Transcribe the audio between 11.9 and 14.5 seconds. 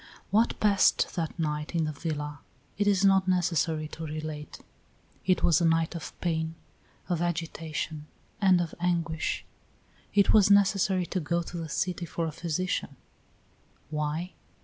for a physician; why?